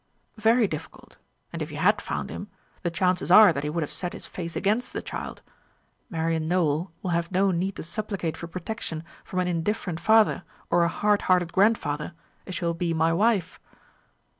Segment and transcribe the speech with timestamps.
[0.39, 1.17] "Very difficult.
[1.53, 2.47] And if you had found him,
[2.81, 5.43] the chances are that he would have set his face against the child.
[6.09, 10.41] Marian Nowell will have no need to supplicate for protection from an indifferent father
[10.71, 12.13] or a hard hearted grandfather,
[12.47, 13.59] if she will be my wife.